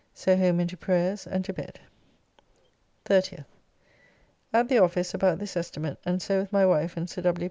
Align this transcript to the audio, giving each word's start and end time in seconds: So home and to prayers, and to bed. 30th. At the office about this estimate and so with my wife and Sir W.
So 0.15 0.35
home 0.35 0.59
and 0.59 0.67
to 0.71 0.75
prayers, 0.77 1.27
and 1.27 1.45
to 1.45 1.53
bed. 1.53 1.79
30th. 3.05 3.45
At 4.51 4.67
the 4.67 4.79
office 4.79 5.13
about 5.13 5.37
this 5.37 5.55
estimate 5.55 5.99
and 6.03 6.19
so 6.19 6.39
with 6.39 6.51
my 6.51 6.65
wife 6.65 6.97
and 6.97 7.07
Sir 7.07 7.21
W. 7.21 7.39